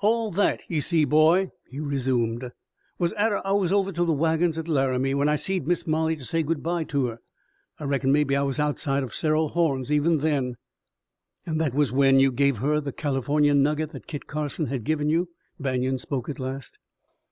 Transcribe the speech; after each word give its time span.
"All 0.00 0.32
that, 0.32 0.62
ye 0.66 0.80
see, 0.80 1.04
boy," 1.04 1.52
he 1.68 1.78
resumed, 1.78 2.50
"was 2.98 3.12
atter 3.12 3.40
I 3.46 3.52
was 3.52 3.70
over 3.70 3.92
to 3.92 4.04
the 4.04 4.12
wagons 4.12 4.58
at 4.58 4.66
Laramie, 4.66 5.14
when 5.14 5.28
I 5.28 5.36
seed 5.36 5.68
Miss 5.68 5.86
Molly 5.86 6.16
to 6.16 6.24
say 6.24 6.42
good 6.42 6.64
by 6.64 6.82
to 6.82 7.06
her. 7.06 7.20
I 7.78 7.84
reckon 7.84 8.10
maybe 8.10 8.34
I 8.34 8.42
was 8.42 8.58
outside 8.58 9.04
o' 9.04 9.06
sever'l 9.06 9.50
horns 9.50 9.92
even 9.92 10.18
then." 10.18 10.56
"And 11.46 11.60
that 11.60 11.74
was 11.74 11.92
when 11.92 12.18
you 12.18 12.32
gave 12.32 12.56
her 12.56 12.80
the 12.80 12.90
California 12.90 13.54
nugget 13.54 13.92
that 13.92 14.08
Kit 14.08 14.26
Carson 14.26 14.66
had 14.66 14.82
given 14.82 15.10
you!" 15.10 15.28
Banion 15.60 15.98
spoke 16.00 16.28
at 16.28 16.40
last. 16.40 16.80